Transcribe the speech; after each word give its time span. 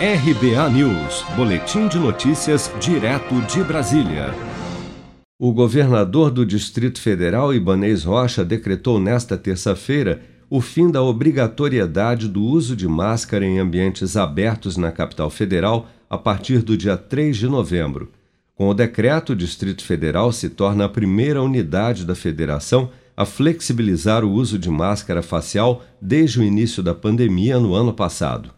RBA 0.00 0.70
News, 0.70 1.24
Boletim 1.34 1.88
de 1.88 1.98
Notícias, 1.98 2.70
direto 2.78 3.34
de 3.52 3.64
Brasília. 3.64 4.32
O 5.36 5.52
governador 5.52 6.30
do 6.30 6.46
Distrito 6.46 7.00
Federal, 7.00 7.52
Ibanês 7.52 8.04
Rocha, 8.04 8.44
decretou 8.44 9.00
nesta 9.00 9.36
terça-feira 9.36 10.22
o 10.48 10.60
fim 10.60 10.88
da 10.88 11.02
obrigatoriedade 11.02 12.28
do 12.28 12.44
uso 12.44 12.76
de 12.76 12.86
máscara 12.86 13.44
em 13.44 13.58
ambientes 13.58 14.16
abertos 14.16 14.76
na 14.76 14.92
capital 14.92 15.30
federal 15.30 15.88
a 16.08 16.16
partir 16.16 16.62
do 16.62 16.76
dia 16.76 16.96
3 16.96 17.36
de 17.36 17.48
novembro. 17.48 18.12
Com 18.54 18.68
o 18.68 18.74
decreto, 18.74 19.32
o 19.32 19.36
Distrito 19.36 19.84
Federal 19.84 20.30
se 20.30 20.48
torna 20.48 20.84
a 20.84 20.88
primeira 20.88 21.42
unidade 21.42 22.04
da 22.04 22.14
federação 22.14 22.88
a 23.16 23.24
flexibilizar 23.24 24.24
o 24.24 24.30
uso 24.30 24.60
de 24.60 24.70
máscara 24.70 25.22
facial 25.22 25.82
desde 26.00 26.38
o 26.38 26.44
início 26.44 26.84
da 26.84 26.94
pandemia 26.94 27.58
no 27.58 27.74
ano 27.74 27.92
passado. 27.92 28.56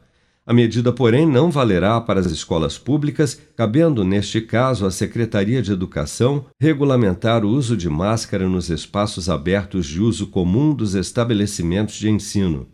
A 0.50 0.52
medida, 0.52 0.92
porém, 0.92 1.28
não 1.28 1.48
valerá 1.48 2.00
para 2.00 2.18
as 2.18 2.26
escolas 2.26 2.76
públicas, 2.76 3.40
cabendo, 3.56 4.02
neste 4.02 4.40
caso, 4.40 4.84
à 4.84 4.90
Secretaria 4.90 5.62
de 5.62 5.70
Educação 5.70 6.46
regulamentar 6.60 7.44
o 7.44 7.48
uso 7.48 7.76
de 7.76 7.88
máscara 7.88 8.48
nos 8.48 8.68
espaços 8.68 9.30
abertos 9.30 9.86
de 9.86 10.00
uso 10.00 10.26
comum 10.26 10.74
dos 10.74 10.96
estabelecimentos 10.96 11.94
de 11.94 12.10
ensino. 12.10 12.66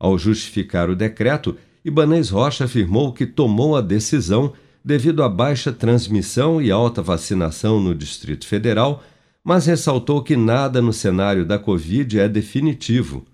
Ao 0.00 0.18
justificar 0.18 0.90
o 0.90 0.96
decreto, 0.96 1.56
Ibanez 1.84 2.28
Rocha 2.28 2.64
afirmou 2.64 3.12
que 3.12 3.24
tomou 3.24 3.76
a 3.76 3.80
decisão 3.80 4.52
devido 4.84 5.22
à 5.22 5.28
baixa 5.28 5.70
transmissão 5.70 6.60
e 6.60 6.72
alta 6.72 7.02
vacinação 7.02 7.80
no 7.80 7.94
Distrito 7.94 8.48
Federal, 8.48 9.00
mas 9.44 9.66
ressaltou 9.66 10.24
que 10.24 10.34
nada 10.34 10.82
no 10.82 10.92
cenário 10.92 11.46
da 11.46 11.56
Covid 11.56 12.18
é 12.18 12.28
definitivo 12.28 13.24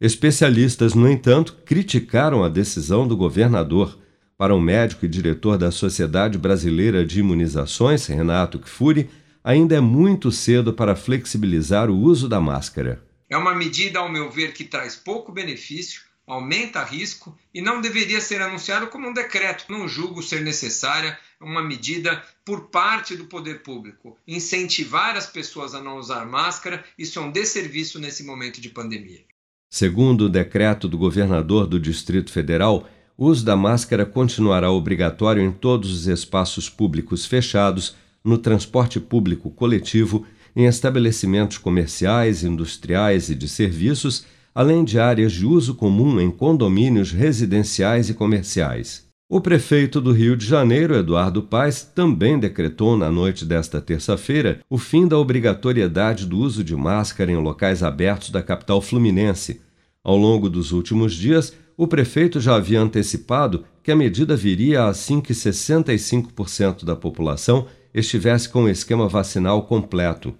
Especialistas, 0.00 0.94
no 0.94 1.10
entanto, 1.10 1.56
criticaram 1.64 2.44
a 2.44 2.48
decisão 2.48 3.06
do 3.06 3.16
governador. 3.16 3.98
Para 4.36 4.54
o 4.54 4.60
médico 4.60 5.04
e 5.04 5.08
diretor 5.08 5.58
da 5.58 5.72
Sociedade 5.72 6.38
Brasileira 6.38 7.04
de 7.04 7.18
Imunizações, 7.18 8.06
Renato 8.06 8.60
Kfouri, 8.60 9.10
ainda 9.42 9.74
é 9.74 9.80
muito 9.80 10.30
cedo 10.30 10.72
para 10.72 10.94
flexibilizar 10.94 11.90
o 11.90 11.98
uso 11.98 12.28
da 12.28 12.40
máscara. 12.40 13.02
É 13.28 13.36
uma 13.36 13.52
medida, 13.52 13.98
ao 13.98 14.08
meu 14.08 14.30
ver, 14.30 14.52
que 14.52 14.62
traz 14.62 14.94
pouco 14.94 15.32
benefício, 15.32 16.02
aumenta 16.24 16.84
risco 16.84 17.36
e 17.52 17.60
não 17.60 17.80
deveria 17.80 18.20
ser 18.20 18.40
anunciado 18.40 18.86
como 18.86 19.08
um 19.08 19.12
decreto. 19.12 19.64
Não 19.68 19.88
julgo 19.88 20.22
ser 20.22 20.42
necessária 20.42 21.18
uma 21.40 21.60
medida 21.60 22.22
por 22.44 22.68
parte 22.68 23.16
do 23.16 23.24
poder 23.24 23.64
público. 23.64 24.16
Incentivar 24.28 25.16
as 25.16 25.26
pessoas 25.26 25.74
a 25.74 25.80
não 25.80 25.98
usar 25.98 26.24
máscara, 26.24 26.84
isso 26.96 27.18
é 27.18 27.22
um 27.22 27.32
desserviço 27.32 27.98
nesse 27.98 28.22
momento 28.22 28.60
de 28.60 28.68
pandemia. 28.68 29.24
Segundo 29.70 30.22
o 30.22 30.28
decreto 30.28 30.88
do 30.88 30.96
governador 30.96 31.66
do 31.66 31.78
Distrito 31.78 32.32
Federal, 32.32 32.88
o 33.16 33.26
uso 33.26 33.44
da 33.44 33.56
máscara 33.56 34.06
continuará 34.06 34.70
obrigatório 34.70 35.42
em 35.42 35.50
todos 35.50 35.92
os 35.92 36.06
espaços 36.06 36.70
públicos 36.70 37.26
fechados, 37.26 37.94
no 38.24 38.38
transporte 38.38 38.98
público 39.00 39.50
coletivo, 39.50 40.24
em 40.54 40.66
estabelecimentos 40.66 41.58
comerciais, 41.58 42.42
industriais 42.42 43.28
e 43.28 43.34
de 43.34 43.48
serviços, 43.48 44.24
além 44.54 44.84
de 44.84 44.98
áreas 44.98 45.32
de 45.32 45.44
uso 45.44 45.74
comum 45.74 46.20
em 46.20 46.30
condomínios 46.30 47.12
residenciais 47.12 48.08
e 48.08 48.14
comerciais. 48.14 49.07
O 49.30 49.42
prefeito 49.42 50.00
do 50.00 50.10
Rio 50.10 50.34
de 50.34 50.46
Janeiro, 50.46 50.94
Eduardo 50.94 51.42
Paes, 51.42 51.82
também 51.82 52.38
decretou 52.38 52.96
na 52.96 53.12
noite 53.12 53.44
desta 53.44 53.78
terça-feira 53.78 54.60
o 54.70 54.78
fim 54.78 55.06
da 55.06 55.18
obrigatoriedade 55.18 56.24
do 56.24 56.38
uso 56.38 56.64
de 56.64 56.74
máscara 56.74 57.30
em 57.30 57.36
locais 57.36 57.82
abertos 57.82 58.30
da 58.30 58.42
capital 58.42 58.80
fluminense. 58.80 59.60
Ao 60.02 60.16
longo 60.16 60.48
dos 60.48 60.72
últimos 60.72 61.12
dias, 61.12 61.52
o 61.76 61.86
prefeito 61.86 62.40
já 62.40 62.56
havia 62.56 62.80
antecipado 62.80 63.64
que 63.82 63.92
a 63.92 63.96
medida 63.96 64.34
viria 64.34 64.86
assim 64.86 65.20
que 65.20 65.34
65% 65.34 66.86
da 66.86 66.96
população 66.96 67.66
estivesse 67.92 68.48
com 68.48 68.64
o 68.64 68.68
esquema 68.70 69.08
vacinal 69.08 69.64
completo. 69.64 70.34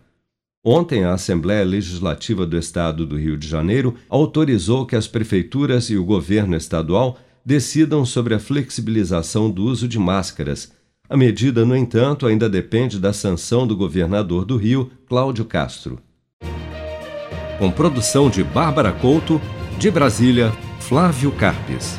Ontem, 0.64 1.04
a 1.04 1.12
Assembleia 1.12 1.64
Legislativa 1.64 2.46
do 2.46 2.56
Estado 2.56 3.04
do 3.04 3.18
Rio 3.18 3.36
de 3.36 3.46
Janeiro 3.46 3.96
autorizou 4.08 4.86
que 4.86 4.96
as 4.96 5.06
prefeituras 5.06 5.90
e 5.90 5.96
o 5.98 6.04
governo 6.04 6.56
estadual 6.56 7.18
decidam 7.48 8.04
sobre 8.04 8.34
a 8.34 8.38
flexibilização 8.38 9.50
do 9.50 9.64
uso 9.64 9.88
de 9.88 9.98
máscaras. 9.98 10.70
A 11.08 11.16
medida, 11.16 11.64
no 11.64 11.74
entanto, 11.74 12.26
ainda 12.26 12.46
depende 12.46 12.98
da 12.98 13.10
sanção 13.10 13.66
do 13.66 13.74
governador 13.74 14.44
do 14.44 14.58
Rio, 14.58 14.90
Cláudio 15.06 15.46
Castro. 15.46 15.98
Com 17.58 17.70
produção 17.70 18.28
de 18.28 18.44
Bárbara 18.44 18.92
Couto, 18.92 19.40
de 19.78 19.90
Brasília, 19.90 20.52
Flávio 20.78 21.32
Carpes. 21.32 21.98